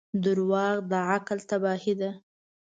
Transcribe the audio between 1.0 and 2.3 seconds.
عقل تباهي ده.